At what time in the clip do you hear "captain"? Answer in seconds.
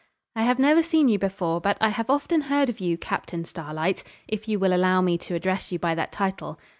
2.97-3.45